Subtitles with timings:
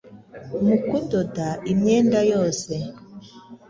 [0.65, 2.73] mu kudoda imyenda yose